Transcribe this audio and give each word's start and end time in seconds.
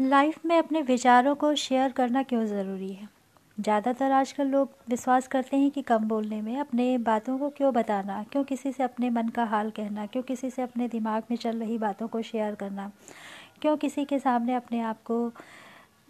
Life 0.00 0.44
में 0.46 0.56
अपने 0.58 0.80
विचारों 0.82 1.34
को 1.34 1.54
शेयर 1.54 1.92
करना 1.92 2.22
क्यों 2.22 2.44
ज़रूरी 2.46 2.92
है? 2.92 3.08
ज़्यादातर 3.58 4.12
आजकल 4.12 4.46
लोग 4.46 4.70
विश्वास 4.88 5.26
करते 5.28 5.56
हैं 5.56 5.70
कि 5.70 5.82
कम 5.82 6.04
बोलने 6.08 6.40
में 6.42 6.56
अपने 6.60 6.96
बातों 6.98 7.36
को 7.38 7.48
क्यों 7.50 7.72
बताना, 7.74 8.22
क्यों 8.32 8.42
किसी 8.44 8.72
से 8.72 8.82
अपने 8.82 9.10
मन 9.10 9.28
का 9.28 9.44
हाल 9.44 9.70
कहना, 9.70 10.06
क्यों 10.06 10.22
किसी 10.22 10.50
से 10.50 10.62
अपने 10.62 10.88
दिमाग 10.88 11.22
में 11.30 11.36
चल 11.36 11.58
रही 11.58 11.78
बातों 11.78 12.08
को 12.08 12.22
शेयर 12.22 12.54
करना, 12.54 12.90
क्यों 13.62 13.76
किसी 13.76 14.04
के 14.04 14.18
सामने 14.18 14.54
अपने 14.54 14.80
आप 14.80 15.02
को 15.04 15.28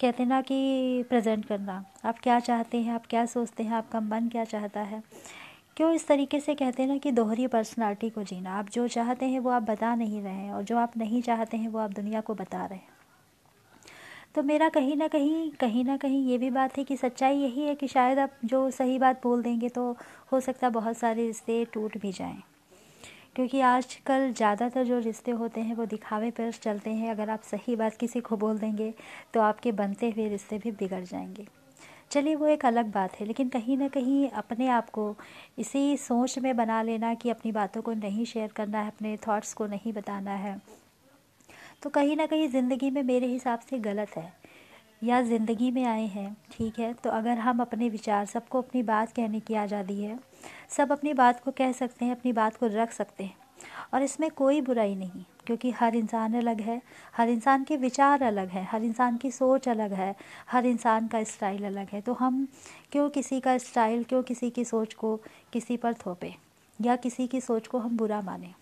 कहते 0.01 0.25
ना 0.25 0.41
कि 0.41 1.05
प्रेजेंट 1.09 1.45
करना। 1.45 1.85
आप 2.05 2.19
क्या 2.19 2.39
चाहते 2.41 2.79
हैं, 2.79 2.95
आप 2.95 3.07
क्या 3.07 3.27
सोचते 3.27 3.63
हैं, 3.63 3.73
आपका 3.73 4.01
मन 4.01 4.29
क्या 4.29 4.45
चाहता 4.45 4.81
है? 4.81 5.03
क्यों 5.77 5.93
इस 5.93 6.07
तरीके 6.07 6.41
से 6.41 6.55
कहते 6.55 6.83
हैं 6.83 6.89
ना 6.89 6.99
कि 6.99 7.13
दोहरी 7.13 7.47
पर्सनालिटी 7.47 8.11
को 8.11 8.23
जीना? 8.23 8.59
आप 8.59 8.71
जो 8.71 8.89
चाहते 8.89 9.27
हैं 9.27 9.41
वो 9.41 9.51
आप 9.51 9.63
बता 9.63 9.95
नहीं 9.95 10.23
रहे 10.23 10.33
हैं 10.33 10.53
और 10.53 10.63
जो 10.63 10.79
आप 10.79 10.97
नहीं 10.97 11.23
चाहते 11.23 11.57
हैं 11.57 11.69
वो 11.69 11.79
आप 11.79 11.91
दुनिया 11.91 12.21
को 12.21 12.35
बता 12.35 12.65
रहे 12.65 12.79
हैं। 12.79 13.01
तो 14.35 14.43
मेरा 14.43 14.69
कहीं 14.69 14.97
ना 14.97 15.07
कहीं 15.09 15.51
कहीं 15.51 15.85
ना 15.85 15.97
कहीं 15.97 16.25
ये 16.27 16.37
भी 16.39 16.51
बात 16.51 16.79
है 16.79 16.85
कि 16.85 16.97
सच्चाई 16.97 17.37
यही 17.37 17.63
है 17.63 17.75
कि 17.75 17.89
शायद 17.89 18.19
आप 18.19 18.39
जो 18.45 18.71
सही 18.71 18.99
बात 18.99 19.23
बोल 19.23 19.43
देंगे 19.43 19.69
तो 19.69 19.91
हो 20.33 20.41
सकता 20.41 20.67
है 20.67 20.73
बहुत 20.73 20.97
सारे 20.97 21.27
रिश्ते 21.27 21.65
टूट 21.65 21.99
भी 21.99 22.13
जाएँ। 22.13 22.43
क्योंकि 23.37 23.61
आजकल 23.61 24.33
ज़्यादातर 24.33 24.85
जो 24.85 24.99
रिश्ते 24.99 25.31
होते 25.31 25.61
हैं 25.61 25.75
वो 25.77 25.87
दिखावे 25.87 26.31
पर 26.31 26.51
चलते 26.53 26.91
हैं। 26.91 27.11
अगर 27.11 27.31
आप 27.31 27.43
सही 27.43 27.77
बात 27.77 27.97
किसी 27.97 28.21
को 28.21 28.37
बोल 28.37 28.59
देंगे 28.59 28.93
तो 29.35 29.41
आपके 29.41 29.73
बनते 29.73 30.11
हुए 30.11 30.29
रिश्ते 30.29 30.59
भी 30.59 30.71
बिगड़ 30.71 31.05
जाएँगे। 31.05 31.47
चलिए 32.11 32.35
वो 32.35 32.47
एक 32.47 32.67
अलग 32.67 32.93
बात 32.93 33.21
है, 33.21 33.27
लेकिन 33.27 33.49
कहीं 33.49 33.77
ना 33.77 33.89
कहीं 33.89 34.29
अपने 34.31 34.69
आप 34.69 34.91
को 34.91 35.15
इसी 35.59 35.97
सोच 35.97 36.39
में 36.39 36.57
बना 36.57 36.83
लेना 36.83 37.15
कि 37.15 37.31
अपनी 37.31 37.53
बातों 37.53 37.83
को 37.83 37.93
नहीं 37.93 38.25
शेयर 38.25 38.51
करना 38.57 38.81
है, 38.81 38.89
अपने 38.89 39.17
थॉट्स 39.29 39.53
को 39.55 39.67
नहीं 39.67 39.93
बताना 39.93 40.35
है। 40.37 40.61
तो 41.83 41.91
कहीं 41.91 42.17
ना 42.17 42.27
कहीं 42.27 42.49
ज़िंदगी 42.49 42.91
में 42.91 43.03
मेरे 43.03 43.27
हिसाब 43.27 43.61
से 43.61 43.79
गलत 43.79 44.17
है। 44.17 44.33
या 45.05 45.21
ज़िंदगी 45.23 45.71
में 45.71 45.85
आए 45.85 46.07
हैं, 46.07 46.37
ठीक 46.53 46.79
है? 46.79 46.93
तो 46.95 47.11
अगर 47.11 47.39
हम 47.39 47.61
अपने 47.61 47.89
विचार, 47.89 48.27
सबको 48.27 48.59
अपनी 48.59 48.83
बात 48.83 49.13
कहने 49.13 49.41
की 49.41 49.55
आज़ादी 49.55 50.03
है, 50.03 50.19
सब 50.69 50.93
अपनी 50.93 51.15
बात 51.15 51.41
को 51.41 51.51
कह 51.51 51.73
सकते 51.73 52.05
हैं, 52.05 52.17
अपनी 52.17 52.33
बात 52.33 52.57
को 52.57 52.67
रख 52.67 52.93
सकते 52.93 53.25
हैं। 53.25 53.37
और 53.95 54.03
इसमें 54.03 54.31
कोई 54.31 54.61
बुराई 54.61 54.95
नहीं, 54.95 55.25
क्योंकि 55.47 55.71
हर 55.71 55.97
इंसान 55.97 56.35
अलग 56.35 56.61
है, 56.61 56.81
हर 57.17 57.29
इंसान 57.29 57.65
के 57.65 57.77
विचार 57.77 58.23
अलग 58.23 58.49
हैं, 58.49 58.67
हर 58.71 58.85
इंसान 58.85 59.17
की 59.17 59.31
सोच 59.31 59.69
अलग 59.69 59.93
है, 59.93 60.15
हर 60.51 60.67
इंसान 60.67 61.09
का 61.09 61.25
स्टाइल 61.25 61.65
अलग 61.65 61.89
है। 61.89 62.01
तो 62.01 62.13
हम 62.13 62.49
क्यों 62.93 63.09
किसी 63.11 63.41
का 63.41 63.59
स्टाइल, 63.59 64.05
क्यों 64.05 64.23
किसी 64.23 64.51
की 64.51 64.65
सोच 64.65 64.95
को 64.95 65.17
किसी 65.53 65.77
पर 65.77 65.95
थोपें, 65.95 66.35
या 66.81 66.97
किसी 66.97 67.27
की 67.27 67.41
सोच 67.41 67.67
को 67.67 67.79
हम 67.79 67.97
बुरा 67.97 68.21
मानें? 68.21 68.55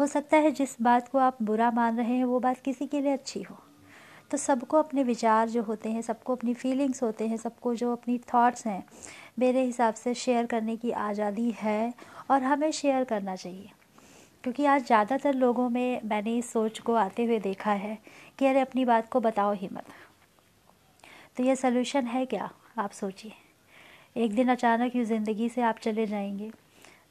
हो 0.00 0.06
सकता 0.06 0.36
है 0.36 0.50
जिस 0.50 0.76
बात 0.82 1.08
को 1.08 1.18
आप 1.18 1.36
बुरा 1.42 1.70
मान 1.70 1.96
रहे 1.96 2.14
हैं, 2.14 2.24
वो 2.24 2.40
बात 2.40 2.60
किसी 2.60 2.86
के 2.86 3.00
लिए 3.00 3.12
अच्छी 3.12 3.42
हो। 3.42 3.56
तो 4.30 4.36
सबको 4.36 4.78
अपने 4.78 5.02
विचार 5.02 5.48
जो 5.48 5.62
होते 5.62 5.88
हैं, 5.88 6.02
सबको 6.02 6.34
अपनी 6.34 6.54
फीलिंग्स 6.54 7.02
होते 7.02 7.28
हैं, 7.28 7.36
सबको 7.36 7.74
जो 7.74 7.92
अपनी 7.92 8.18
थॉट्स 8.34 8.66
हैं, 8.66 8.84
मेरे 9.38 9.62
हिसाब 9.64 9.94
से 9.94 10.14
शेयर 10.14 10.46
करने 10.46 10.76
की 10.76 10.90
आज़ादी 10.90 11.50
है 11.50 11.94
और 12.30 12.42
हमें 12.42 12.70
शेयर 12.70 13.04
करना 13.04 13.36
चाहिए। 13.36 13.70
क्योंकि 14.42 14.64
आज 14.64 14.84
ज़्यादातर 14.86 15.34
लोगों 15.34 15.68
में 15.68 16.00
मैंने 16.04 16.36
इस 16.38 16.52
सोच 16.52 16.78
को 16.78 16.94
आते 16.94 17.24
हुए 17.24 17.38
देखा 17.38 17.72
है 17.72 17.98
कि 18.38 18.46
अरे, 18.46 18.60
अपनी 18.60 18.84
बात 18.84 19.08
को 19.08 19.20
बताओ 19.20 19.52
ही 19.52 19.68
मत। 19.72 19.84
तो 21.36 21.42
ये 21.42 21.56
सलूशन 21.56 22.06
है 22.06 22.26
क्या? 22.26 22.50
आप 22.78 22.90
सोचिए। 22.90 23.32
एक 24.16 24.34
दिन 24.34 24.48
अचानक 24.48 24.96
यूँ 24.96 25.04
ज़िंदगी 25.04 25.48
से 25.48 25.62
आप 25.62 25.78
चले 25.78 26.06
जाएँगे। 26.06 26.50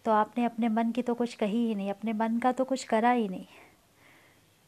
तो 0.05 0.11
आपने 0.11 0.45
अपने 0.45 0.69
मन 0.69 0.91
की 0.91 1.01
तो 1.01 1.13
कुछ 1.13 1.33
कही 1.33 1.67
ही 1.67 1.75
नहीं 1.75 1.89
अपने 1.89 2.13
मन 2.13 2.37
का 2.39 2.51
तो 2.51 2.63
कुछ 2.63 2.83
करा 2.83 3.11
ही 3.11 3.27
नहीं। 3.27 3.45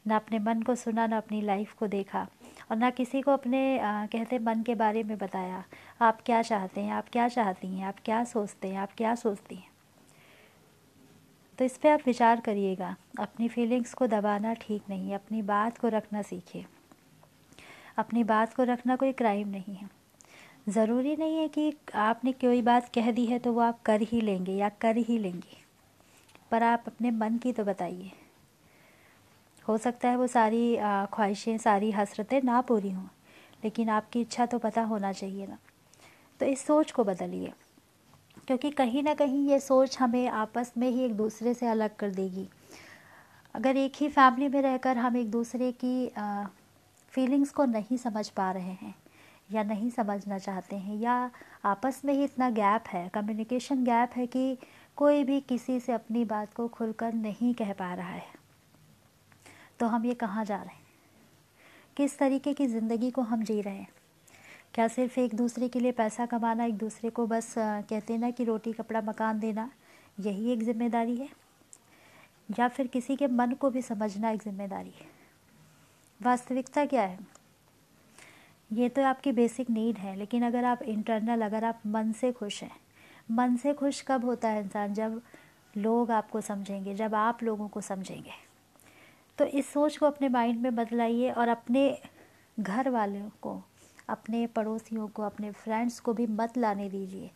ना 0.06 0.16
अपने 0.16 0.38
मन 0.38 0.62
को 0.62 0.74
सुना 0.74 1.06
ना 1.06 1.16
अपनी 1.16 1.40
लाइफ 1.42 1.72
को 1.72 1.86
देखा 1.86 2.26
और 2.70 2.76
ना 2.76 2.90
किसी 2.90 3.20
को 3.22 3.30
अपने 3.30 3.78
आ, 3.78 4.06
कहते 4.06 4.38
मन 4.38 4.62
के 4.62 4.74
बारे 4.74 5.02
में 5.02 5.18
बताया। 5.18 5.64
आप 6.00 6.20
क्या 6.26 6.42
चाहते 6.42 6.80
हैं 6.80 6.92
आप 6.92 7.08
क्या 7.08 7.28
चाहती 7.28 7.68
हैं 7.68 7.86
आप 7.86 7.96
क्या 8.04 8.24
सोचते 8.24 8.68
हैं 8.68 8.78
आप 8.78 8.92
क्या 8.96 9.14
सोचती 9.14 9.54
हैं? 9.54 9.70
तो 11.58 11.64
इस 11.64 11.76
पर 11.78 11.88
आप 11.88 12.00
विचार 12.06 12.40
करिएगा। 12.40 12.96
अपनी 13.20 13.48
फीलिंग्स 13.48 13.94
को 13.94 14.06
दबाना 14.06 14.54
ठीक 14.54 14.82
नहीं 14.90 15.14
अपनी 15.14 15.42
बात 15.42 15.78
को 15.78 15.88
रखना 15.88 16.22
सीखिए। 16.22 16.64
अपनी 17.98 18.24
बात 18.24 18.54
को 18.54 18.62
रखना 18.62 18.96
कोई 18.96 19.12
क्राइम 19.12 19.48
नहीं 19.48 19.74
है। 19.74 19.97
ज़रूरी 20.68 21.14
नहीं 21.16 21.36
है 21.36 21.48
कि 21.48 21.72
आपने 21.96 22.32
कोई 22.32 22.62
बात 22.62 22.88
कह 22.94 23.10
दी 23.12 23.24
है 23.26 23.38
तो 23.38 23.52
वो 23.52 23.60
आप 23.60 23.80
कर 23.82 24.00
ही 24.02 24.20
लेंगे 24.20 24.52
या 24.52 24.68
कर 24.80 24.96
ही 24.98 25.18
लेंगे। 25.18 25.56
पर 26.50 26.62
आप 26.62 26.84
अपने 26.86 27.10
मन 27.10 27.36
की 27.38 27.52
तो 27.52 27.64
बताइए। 27.64 28.10
हो 29.64 29.76
सकता 29.78 30.08
है 30.08 30.16
वो 30.16 30.26
सारी 30.26 30.76
ख्वाहिशें, 31.12 31.56
सारी 31.58 31.90
हसरतें 31.90 32.40
ना 32.44 32.60
पूरी 32.60 32.90
हों, 32.90 33.06
लेकिन 33.64 33.88
आपकी 33.88 34.20
इच्छा 34.20 34.46
तो 34.46 34.58
पता 34.58 34.82
होना 34.82 35.12
चाहिए 35.12 35.46
ना। 35.46 35.58
तो 36.40 36.46
इस 36.46 36.66
सोच 36.66 36.92
को 36.92 37.04
बदलिए, 37.04 37.52
क्योंकि 38.46 38.70
कहीं 38.70 39.02
ना 39.02 39.14
कहीं 39.14 39.48
ये 39.48 39.60
सोच 39.60 39.98
हमें 39.98 40.28
आपस 40.28 40.72
में 40.78 40.88
ही 40.90 41.04
एक 41.04 41.16
दूसरे 41.16 41.54
से 41.54 41.66
अलग 41.66 41.96
कर 41.96 42.10
देगी। 42.10 42.48
अगर 43.54 43.76
एक 43.76 43.92
ही 43.96 44.08
फैमिली 44.08 44.48
में 44.48 44.60
रहकर 44.62 44.96
हम 44.96 45.16
एक 45.16 45.30
दूसरे 45.30 45.72
की 45.84 46.10
फीलिंग्स 47.12 47.50
को 47.50 47.64
नहीं 47.66 47.96
समझ 47.96 48.28
पा 48.28 48.50
रहे 48.52 48.72
हैं 48.72 48.94
या 49.50 49.62
नहीं 49.62 49.90
समझना 49.90 50.38
चाहते 50.38 50.76
हैं 50.76 50.96
या 50.96 51.30
आपस 51.64 52.00
में 52.04 52.12
ही 52.14 52.24
इतना 52.24 52.50
गैप 52.50 52.88
है 52.88 53.08
कम्युनिकेशन 53.08 53.84
गैप 53.84 54.10
है 54.16 54.26
कि 54.26 54.58
कोई 54.96 55.24
भी 55.24 55.40
किसी 55.40 55.78
से 55.80 55.92
अपनी 55.92 56.24
बात 56.24 56.54
को 56.54 56.68
खुलकर 56.68 57.12
नहीं 57.12 57.54
कह 57.54 57.72
पा 57.72 57.92
रहा 57.94 58.08
है। 58.08 58.26
तो 59.80 59.86
हम 59.86 60.04
ये 60.04 60.14
कहाँ 60.14 60.44
जा 60.44 60.56
रहे 60.56 60.74
हैं? 60.74 60.86
किस 61.96 62.18
तरीके 62.18 62.52
की 62.54 62.66
ज़िंदगी 62.66 63.10
को 63.10 63.22
हम 63.22 63.42
जी 63.42 63.60
रहे 63.60 63.76
हैं? 63.76 63.88
क्या 64.74 64.88
सिर्फ़ 64.88 65.18
एक 65.20 65.34
दूसरे 65.34 65.68
के 65.68 65.80
लिए 65.80 65.92
पैसा 65.92 66.26
कमाना, 66.26 66.64
एक 66.64 66.76
दूसरे 66.78 67.10
को 67.10 67.26
बस 67.26 67.54
कहते 67.58 68.18
ना 68.18 68.30
कि 68.30 68.44
रोटी, 68.44 68.72
कपड़ा, 68.72 69.00
मकान 69.00 69.38
देना, 69.40 69.70
यही 70.20 70.52
एक 70.52 70.62
ज़िम्मेदारी 70.62 71.16
है? 71.16 71.28
या 72.58 72.68
फिर 72.68 72.86
किसी 72.86 73.16
के 73.16 73.26
मन 73.26 73.52
को 73.52 73.70
भी 73.70 73.82
समझना 73.82 74.30
एक 74.30 74.42
ज़िम्मेदारी 74.42 74.92
है? 75.00 75.06
वास्तविकता 76.20 76.84
क्या 76.84 77.02
है? 77.02 77.37
ये 78.70 78.88
तो 78.88 79.02
आपकी 79.02 79.32
बेसिक 79.32 79.70
नीड 79.70 79.98
है, 79.98 80.14
लेकिन 80.16 80.42
अगर 80.42 80.64
आप 80.64 80.82
इंटरनल 80.82 81.42
अगर 81.42 81.64
आप 81.64 81.80
मन 81.86 82.12
से 82.12 82.32
खुश 82.32 82.62
हैं, 82.62 82.76
मन 83.30 83.56
से 83.56 83.72
खुश 83.74 84.00
कब 84.08 84.24
होता 84.24 84.48
है 84.48 84.62
इंसान? 84.62 84.94
जब 84.94 85.20
लोग 85.76 86.10
आपको 86.10 86.40
समझेंगे, 86.40 86.94
जब 86.94 87.14
आप 87.14 87.42
लोगों 87.42 87.68
को 87.68 87.80
समझेंगे। 87.80 88.32
तो 89.38 89.44
इस 89.44 89.72
सोच 89.72 89.96
को 89.96 90.06
अपने 90.06 90.28
माइंड 90.28 90.60
में 90.60 90.74
बदलाइए 90.76 91.30
और 91.30 91.48
अपने 91.48 91.98
घर 92.60 92.88
वालों 92.88 93.28
को, 93.40 93.62
अपने 94.08 94.46
पड़ोसियों 94.46 95.08
को, 95.08 95.22
अपने 95.22 95.50
फ्रेंड्स 95.50 96.00
को 96.00 96.12
भी 96.12 96.26
मत 96.26 96.58
लाने 96.58 96.88
दीजिए 96.88 97.30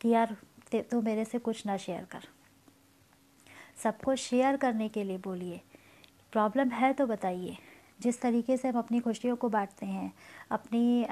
कि 0.00 0.08
यार 0.08 0.36
तो 0.72 1.00
मेरे 1.02 1.24
से 1.24 1.38
कुछ 1.38 1.66
ना 1.66 1.76
शेयर 1.76 2.04
कर। 2.04 2.26
सबको 3.76 4.14
शेयर 4.16 4.56
करने 4.56 4.88
के 4.88 5.04
लिए 5.04 5.18
बोलिए। 5.18 5.60
प्रॉब्लम 6.32 6.68
है 6.68 6.92
तो 6.92 7.06
बताइए। 7.06 7.56
जिस 7.98 8.20
तरीके 8.20 8.56
से 8.56 8.68
हम 8.68 8.78
अपनी 8.78 9.00
खुशियों 9.00 9.36
को 9.36 9.48
बांटते 9.48 9.86
हैं, 9.86 10.12
अपनी 10.50 11.06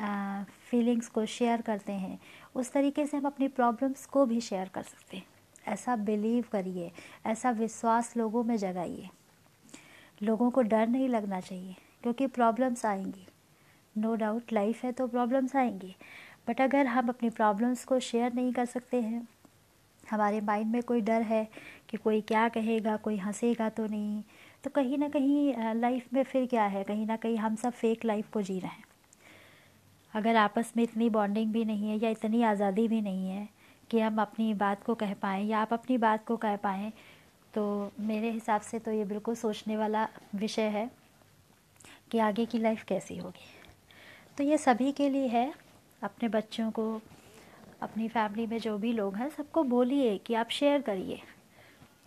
फीलिंग्स 0.70 1.08
को 1.08 1.24
शेयर 1.26 1.60
करते 1.60 1.92
हैं, 1.92 2.18
उस 2.54 2.72
तरीके 2.72 3.06
से 3.06 3.16
हम 3.16 3.26
अपनी 3.26 3.48
प्रॉब्लम्स 3.48 4.06
को 4.06 4.24
भी 4.26 4.40
शेयर 4.40 4.68
कर 4.68 4.82
सकते 4.82 5.16
हैं। 5.16 5.26
ऐसा 5.68 5.96
बिलीव 5.96 6.44
करिए, 6.52 6.90
ऐसा 7.26 7.50
विश्वास 7.50 8.16
लोगों 8.16 8.44
में 8.44 8.56
जगाइए। 8.56 9.08
लोगों 10.22 10.50
को 10.50 10.62
डर 10.62 10.86
नहीं 10.86 11.08
लगना 11.08 11.40
चाहिए, 11.40 11.74
क्योंकि 12.02 12.26
प्रॉब्लम्स 12.26 12.84
आएँगी। 12.86 13.26
नो 13.96 14.14
डाउट 14.14 14.52
लाइफ 14.52 14.84
है 14.84 14.92
तो 14.92 15.06
प्रॉब्लम्स 15.06 15.56
आएँगी 15.56 15.94
बट 16.48 16.60
अगर 16.60 16.86
हम 16.86 17.08
अपनी 17.08 17.30
प्रॉब्लम्स 17.30 17.84
को 17.84 17.98
शेयर 18.00 18.32
नहीं 18.34 18.52
कर 18.52 18.64
सकते 18.64 19.00
हैं, 19.00 19.26
हमारे 20.04 20.40
माइंड 20.40 20.72
में 20.72 20.82
कोई 20.82 21.00
डर 21.00 21.22
है 21.22 21.48
कि 21.88 21.96
कोई 21.96 22.20
क्या 22.20 22.48
कहेगा, 22.48 22.96
कोई 22.96 23.16
हंसेगा 23.16 23.68
तो 23.68 23.86
नहीं 23.86 24.22
तो 24.64 24.70
कहीं 24.70 24.98
ना 24.98 25.08
कहीं 25.08 25.74
लाइफ 25.74 26.12
में 26.14 26.22
फिर 26.22 26.46
क्या 26.46 26.64
है? 26.64 26.82
कहीं 26.84 27.06
ना 27.06 27.16
कहीं 27.16 27.36
हम 27.36 27.56
सब 27.56 27.72
फेक 27.72 28.04
लाइफ 28.04 28.30
को 28.32 28.42
जी 28.42 28.58
रहे 28.60 28.70
हैं। 28.70 28.84
अगर 30.14 30.36
आपस 30.36 30.72
में 30.76 30.82
इतनी 30.84 31.08
बॉन्डिंग 31.10 31.52
भी 31.52 31.64
नहीं 31.64 31.88
है 31.90 31.96
या 31.98 32.10
इतनी 32.10 32.42
आज़ादी 32.42 32.86
भी 32.88 33.00
नहीं 33.00 33.28
है 33.28 33.48
कि 33.90 34.00
हम 34.00 34.20
अपनी 34.20 34.52
बात 34.54 34.82
को 34.82 34.94
कह 34.94 35.14
पाएँ 35.14 35.46
या 35.46 35.60
आप 35.60 35.72
अपनी 35.72 35.98
बात 35.98 36.24
को 36.26 36.36
कह 36.36 36.56
पाएँ 36.56 36.92
तो 37.54 37.92
मेरे 38.00 38.30
हिसाब 38.30 38.60
से 38.60 38.78
तो 38.78 38.90
ये 38.90 39.04
बिल्कुल 39.04 39.34
सोचने 39.34 39.76
वाला 39.76 40.08
विषय 40.34 40.68
है 40.68 40.90
कि 42.10 42.18
आगे 42.18 42.46
की 42.46 42.58
लाइफ 42.58 42.84
कैसी 42.84 43.16
होगी। 43.16 43.46
तो 44.38 44.44
ये 44.44 44.58
सभी 44.58 44.92
के 44.92 45.08
लिए 45.08 45.26
है। 45.26 45.52
अपने 46.02 46.28
बच्चों 46.28 46.70
को, 46.70 47.00
अपनी 47.82 48.08
फैमिली 48.08 48.46
में 48.46 48.58
जो 48.58 48.76
भी 48.78 48.92
लोग 48.92 49.16
हैं, 49.16 49.28
सबको 49.30 49.62
बोलिए 49.64 50.16
कि 50.18 50.34
आप 50.34 50.48
शेयर 50.50 50.80
करिए। 50.80 51.20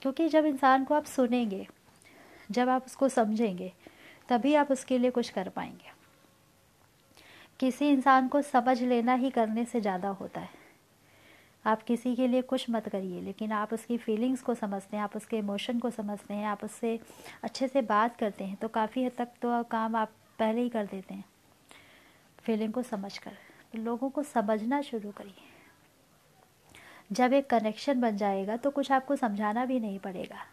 क्योंकि 0.02 0.28
जब 0.30 0.46
इंसान 0.46 0.84
को 0.84 0.94
आप 0.94 1.06
सुनेंगे 1.06 1.68
जब 2.50 2.70
आप 2.70 2.86
उसको 2.86 3.10
समझेंगे, 3.10 3.72
तभी 4.30 4.54
आप 4.56 4.72
उसके 4.72 4.98
लिए 4.98 5.12
कुछ 5.12 5.30
कर 5.30 5.50
पाएँगे। 5.50 5.94
किसी 7.60 7.90
इंसान 7.90 8.28
को 8.28 8.42
समझ 8.44 8.82
लेना 8.82 9.14
ही 9.14 9.30
करने 9.30 9.66
से 9.66 9.82
ज़्यादा 9.82 10.10
होता 10.12 10.42
है। 10.42 10.64
आप 11.66 11.84
किसी 11.84 12.16
के 12.16 12.28
लिए 12.28 12.42
कुछ 12.44 12.70
मत 12.70 12.88
करिए, 12.90 13.22
लेकिन 13.22 13.52
आप 13.52 13.74
उसकी 13.74 13.98
फीलिंग्स 13.98 14.42
को 14.42 14.54
समझते 14.54 14.98
हैं, 14.98 15.04
आप 15.04 15.16
उसके 15.16 15.38
इमोशन 15.38 15.80
को 15.80 15.90
समझते 15.92 16.34
हैं, 16.34 16.46
आप 16.46 16.64
उससे 16.64 17.00
अच्छे 17.44 17.68
से 17.68 17.82
बात 17.84 18.18
करते 18.18 18.44
हैं 18.44 18.56
तो 18.56 18.68
काफ़ी 18.68 19.06
हद 19.06 19.12
तक 19.18 19.28
तो 19.42 19.64
काम 19.64 19.96
आप 19.96 20.12
पहले 20.40 20.62
ही 20.62 20.70
कर 20.70 20.86
देते 20.86 21.14
हैं। 21.14 21.24
फीलिंग 22.40 22.74
को 22.74 22.84
समझ 22.84 23.18
कर 23.18 23.32
तो 23.74 23.80
लोगों 23.80 24.10
को 24.10 24.24
समझना 24.24 24.82
शुरू 24.82 25.12
करिए। 25.12 25.54
जब 27.12 27.34
एक 27.34 27.50
कनेक्शन 27.50 28.02
बन 28.02 28.18
जाएगा 28.18 28.58
तो 28.58 28.70
कुछ 28.72 28.92
आपको 28.92 29.16
समझाना 29.16 29.66
भी 29.66 29.80
नहीं 29.80 30.00
पड़ेगा। 30.00 30.46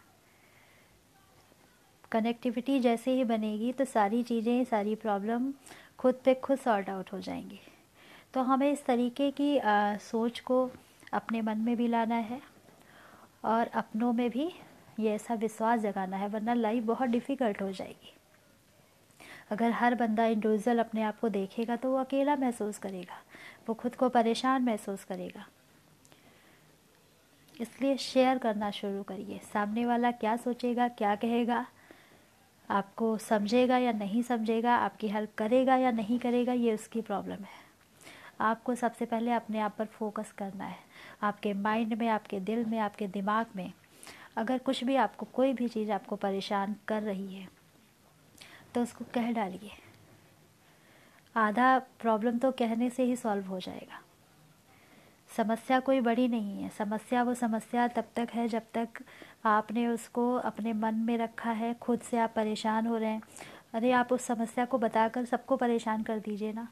कनेक्टिविटी 2.13 2.79
जैसे 2.81 3.11
ही 3.11 3.25
बनेगी 3.25 3.73
तो 3.73 3.85
सारी 3.85 4.23
चीज़ें 4.23 4.65
सारी 4.65 4.95
प्रॉब्लम 4.95 5.53
खुद 5.99 6.21
पे 6.25 6.35
खुद 6.35 6.59
सॉर्ट 6.59 6.89
आउट 6.91 7.13
हो 7.13 7.21
जाएँगी। 7.21 7.61
तो 8.35 8.43
हमें 8.43 8.71
इस 8.73 8.85
तरीके 8.85 9.31
की 9.31 9.57
आ, 9.59 9.97
सोच 9.97 10.41
को 10.41 10.71
अपने 11.13 11.43
मन 11.43 11.59
में 11.59 11.77
भी 11.77 11.87
लाना 11.89 12.15
है 12.15 12.41
और 13.45 13.69
अपनों 13.69 14.13
में 14.13 14.29
भी 14.31 14.51
ये 15.01 15.15
ऐसा 15.15 15.35
विश्वास 15.35 15.81
जगाना 15.81 16.17
है 16.17 16.29
वरना 16.29 16.55
लाइफ 16.55 16.85
बहुत 16.85 17.09
डिफ़िकल्ट 17.09 17.63
हो 17.63 17.71
जाएगी। 17.73 18.15
अगर 19.51 19.71
हर 19.71 19.95
बंदा 19.95 20.27
इंडिविजुअल 20.27 20.79
अपने 20.79 21.03
आप 21.03 21.19
को 21.21 21.29
देखेगा 21.29 21.77
तो 21.77 21.91
वो 21.91 21.99
अकेला 21.99 22.37
महसूस 22.37 22.79
करेगा 22.79 23.23
वो 23.69 23.75
खुद 23.75 23.95
को 23.95 24.09
परेशान 24.09 24.63
महसूस 24.63 25.05
करेगा। 25.05 25.47
इसलिए 27.55 27.97
शेयर 27.97 28.39
करना 28.39 28.71
शुरू 28.71 29.03
करिए। 29.03 29.41
सामने 29.53 29.85
वाला 29.87 30.11
क्या 30.13 30.37
सोचेगा 30.37 30.89
क्या 30.91 31.15
कहेगा 31.17 31.65
आपको 32.71 33.17
समझेगा 33.19 33.77
या 33.79 33.93
नहीं 33.93 34.23
समझेगा, 34.23 34.77
आपकी 34.77 35.09
हेल्प 35.09 35.35
करेगा 35.39 35.77
या 35.77 35.91
नहीं 35.91 36.19
करेगा, 36.19 36.53
ये 36.53 36.75
उसकी 36.75 37.01
प्रॉब्लम 37.01 37.45
है। 37.45 37.61
आपको 38.41 38.75
सबसे 38.75 39.05
पहले 39.05 39.33
अपने 39.33 39.59
आप 39.59 39.75
पर 39.79 39.87
फोकस 39.87 40.33
करना 40.33 40.65
है। 40.65 40.79
आपके 41.23 41.53
माइंड 41.55 41.95
में, 41.95 42.09
आपके 42.09 42.41
दिल 42.41 42.65
में, 42.65 42.79
आपके 42.79 43.07
दिमाग 43.09 43.47
में 43.57 43.73
अगर 44.37 44.59
कुछ 44.59 44.85
भी 44.85 44.97
आपको, 44.97 45.27
कोई 45.27 45.53
भी 45.53 45.69
चीज़ 45.69 45.91
आपको 45.93 46.17
परेशान 46.17 46.77
कर 46.89 47.03
रही 47.03 47.35
है 47.35 47.49
तो 48.75 48.83
उसको 48.83 49.05
कह 49.15 49.31
डालिए। 49.33 49.71
आधा 51.37 51.79
प्रॉब्लम 52.01 52.39
तो 52.39 52.51
कहने 52.51 52.89
से 52.91 53.03
ही 53.03 53.17
सॉल्व 53.17 53.47
हो 53.47 53.59
जाएगा। 53.61 54.01
समस्या 55.37 55.79
कोई 55.81 56.01
बड़ी 56.01 56.27
नहीं 56.29 56.63
है। 56.63 56.69
समस्या 56.69 57.23
वो 57.23 57.35
समस्या 57.35 57.87
तब 57.89 58.05
तक 58.17 58.29
है 58.35 58.47
जब 58.49 58.63
तक 58.75 59.03
आपने 59.47 59.87
उसको 59.89 60.33
अपने 60.37 60.73
मन 60.75 60.95
में 61.07 61.17
रखा 61.19 61.51
है, 61.53 61.73
खुद 61.75 62.01
से 62.01 62.19
आप 62.19 62.33
परेशान 62.37 62.87
हो 62.87 62.97
रहे 62.97 63.11
हैं। 63.11 63.23
अरे, 63.75 63.91
आप 63.93 64.13
उस 64.13 64.25
समस्या 64.25 64.65
को 64.65 64.79
बताकर 64.79 65.25
सबको 65.25 65.57
परेशान 65.57 66.03
कर 66.03 66.19
दीजिए 66.19 66.53
ना। 66.53 66.69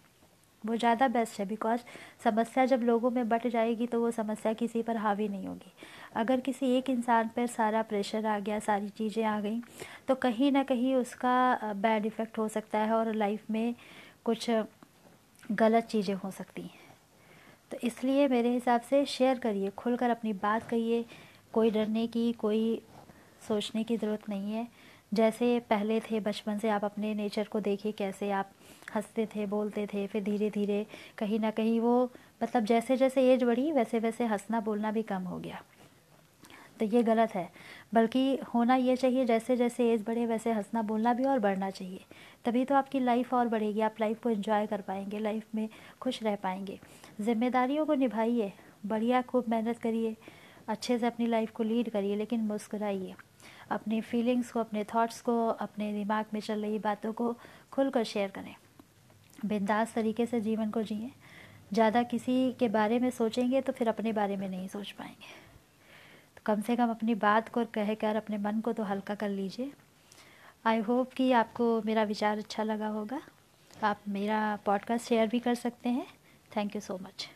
वो 0.64 0.76
ज़्यादा 0.76 1.06
बेस्ट 1.08 1.38
है 1.40 1.46
बिकॉज़ 1.48 1.80
समस्या 2.24 2.64
जब 2.66 2.82
लोगों 2.82 3.10
में 3.10 3.28
बट 3.28 3.46
जाएगी 3.46 3.86
तो 3.86 4.00
वो 4.00 4.10
समस्या 4.10 4.52
किसी 4.54 4.82
पर 4.82 4.96
हावी 4.96 5.28
नहीं 5.28 5.46
होगी। 5.46 5.72
अगर 6.16 6.40
किसी 6.40 6.70
एक 6.76 6.90
इंसान 6.90 7.28
पर 7.36 7.46
सारा 7.48 7.82
प्रेशर 7.82 8.26
आ 8.26 8.38
गया, 8.38 8.58
सारी 8.60 8.88
चीज़ें 8.90 9.24
आ 9.24 9.40
गई 9.40 9.60
तो 10.08 10.14
कहीं 10.16 10.52
ना 10.52 10.62
कहीं 10.64 10.94
उसका 10.94 11.72
बैड 11.76 12.06
इफ़ेक्ट 12.06 12.38
हो 12.38 12.48
सकता 12.48 12.78
है 12.78 12.92
और 12.92 13.12
लाइफ 13.14 13.50
में 13.50 13.74
कुछ 14.24 14.50
गलत 15.52 15.84
चीज़ें 15.86 16.14
हो 16.14 16.30
सकती 16.30 16.62
हैं। 16.62 16.79
तो 17.70 17.78
इसलिए 17.82 18.28
मेरे 18.28 18.50
हिसाब 18.50 18.80
से 18.80 19.04
शेयर 19.04 19.38
करिए, 19.38 19.70
खुलकर 19.70 20.10
अपनी 20.10 20.32
बात 20.32 20.68
कहिए। 20.68 21.04
कोई 21.52 21.70
डरने 21.70 22.06
की, 22.06 22.32
कोई 22.32 22.82
सोचने 23.48 23.84
की 23.84 23.96
ज़रूरत 23.96 24.28
नहीं 24.28 24.52
है। 24.52 24.66
जैसे 25.14 25.58
पहले 25.60 26.00
थे 26.00 26.20
बचपन 26.20 26.58
से 26.58 26.68
आप 26.68 26.84
अपने 26.84 27.14
नेचर 27.14 27.44
को 27.44 27.60
देखिए, 27.60 27.92
कैसे 27.92 28.30
आप 28.30 28.50
हँसते 28.94 29.26
थे, 29.26 29.46
बोलते 29.46 29.86
थे, 29.86 30.06
फिर 30.06 30.22
धीरे 30.22 30.50
धीरे 30.50 30.86
कहीं 31.18 31.40
ना 31.40 31.50
कहीं 31.50 31.80
वो 31.80 32.10
मतलब 32.42 32.64
जैसे 32.64 32.96
जैसे 32.96 33.32
एज 33.32 33.42
बढ़ी 33.44 33.72
वैसे 33.72 33.98
वैसे 33.98 34.24
हंसना 34.24 34.60
बोलना 34.60 34.92
भी 34.92 35.02
कम 35.02 35.22
हो 35.22 35.38
गया। 35.38 35.62
तो 36.80 36.86
ये 36.86 37.02
गलत 37.02 37.34
है। 37.34 37.48
बल्कि 37.94 38.38
होना 38.54 38.74
ये 38.74 38.96
चाहिए, 38.96 39.24
जैसे 39.24 39.56
जैसे 39.56 39.90
एज 39.92 40.04
बढ़े, 40.06 40.26
वैसे 40.26 40.52
हंसना 40.52 40.82
बोलना 40.82 41.12
भी 41.14 41.24
और 41.24 41.38
बढ़ना 41.38 41.70
चाहिए। 41.70 42.04
तभी 42.44 42.64
तो 42.64 42.74
आपकी 42.74 43.00
लाइफ 43.00 43.34
और 43.34 43.48
बढ़ेगी, 43.48 43.80
आप 43.80 43.94
लाइफ 44.00 44.22
को 44.22 44.30
एंजॉय 44.30 44.66
कर 44.66 44.80
पाएँगे 44.80 45.18
लाइफ 45.18 45.54
में 45.54 45.68
खुश 46.00 46.22
रह 46.22 46.36
पाएँगे। 46.36 46.78
जिम्मेदारियों 47.20 47.84
को 47.86 47.94
निभाइए, 47.94 48.52
बढ़िया 48.86 49.22
खूब 49.22 49.48
मेहनत 49.48 49.78
करिए, 49.78 50.16
अच्छे 50.68 50.98
से 50.98 51.06
अपनी 51.06 51.26
लाइफ 51.26 51.50
को 51.50 51.62
लीड 51.62 51.90
करिए, 51.90 52.16
लेकिन 52.16 52.40
मुस्कुराइए। 52.40 53.14
अपनी 53.70 54.00
फीलिंग्स 54.00 54.52
को, 54.52 54.60
अपने 54.60 54.84
थॉट्स 54.84 55.20
को, 55.20 55.46
अपने 55.48 55.92
दिमाग 55.92 56.24
में 56.34 56.40
चल 56.40 56.62
रही 56.62 56.78
बातों 56.78 57.12
को 57.12 57.34
खुलकर 57.72 58.04
शेयर 58.04 58.30
करें। 58.30 58.54
बिंदास 59.46 59.94
तरीके 59.94 60.26
से 60.26 60.40
जीवन 60.40 60.70
को 60.70 60.82
जिए। 60.82 61.10
ज़्यादा 61.72 62.02
किसी 62.02 62.52
के 62.52 62.68
बारे 62.68 62.98
में 62.98 63.10
सोचेंगे 63.10 63.60
तो 63.60 63.72
फिर 63.72 63.88
अपने 63.88 64.12
बारे 64.12 64.36
में 64.36 64.48
नहीं 64.48 64.66
सोच 64.68 64.90
पाएँगे। 64.90 65.49
कम 66.46 66.60
से 66.60 66.76
कम 66.76 66.90
अपनी 66.90 67.14
बात 67.14 67.48
को 67.48 67.64
कह 67.64 67.94
कर 67.94 68.16
अपने 68.16 68.38
मन 68.38 68.60
को 68.60 68.72
तो 68.72 68.82
हल्का 68.82 69.14
कर 69.14 69.28
लीजिए। 69.28 69.72
आई 70.66 70.78
होप 70.78 71.12
कि 71.12 71.32
आपको 71.32 71.82
मेरा 71.82 72.02
विचार 72.02 72.38
अच्छा 72.38 72.62
लगा 72.62 72.88
होगा। 72.88 73.20
आप 73.82 74.00
मेरा 74.08 74.58
पॉडकास्ट 74.66 75.06
शेयर 75.06 75.28
भी 75.28 75.40
कर 75.40 75.54
सकते 75.54 75.88
हैं। 75.88 76.06
Thank 76.56 76.74
you 76.74 76.80
so 76.80 76.98
much 76.98 77.28